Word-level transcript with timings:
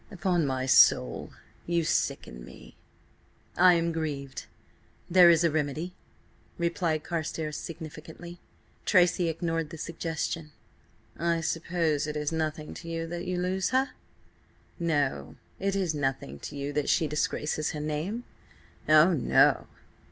"Upon 0.09 0.47
my 0.47 0.65
soul, 0.65 1.31
you 1.67 1.83
sicken 1.83 2.43
me! 2.43 2.75
"I 3.55 3.75
am 3.75 3.91
grieved. 3.91 4.47
There 5.11 5.29
is 5.29 5.43
a 5.43 5.51
remedy," 5.51 5.93
replied 6.57 7.03
Carstares 7.03 7.55
significantly. 7.57 8.39
Tracy 8.83 9.29
ignored 9.29 9.69
the 9.69 9.77
suggestion. 9.77 10.53
"I 11.19 11.39
suppose 11.41 12.07
it 12.07 12.17
is 12.17 12.31
nothing 12.31 12.73
to 12.81 12.89
you 12.89 13.05
that 13.05 13.25
you 13.25 13.37
lose 13.39 13.69
her? 13.69 13.91
No; 14.79 15.35
It 15.59 15.75
is 15.75 15.93
nothing 15.93 16.39
to 16.49 16.55
you 16.55 16.73
that 16.73 16.89
she 16.89 17.05
disgraces 17.05 17.69
her 17.73 17.79
name? 17.79 18.23
Oh, 18.89 19.13
no!" 19.13 19.67